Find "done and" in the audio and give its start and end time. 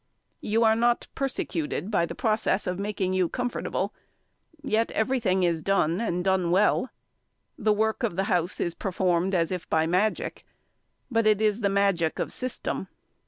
5.61-6.21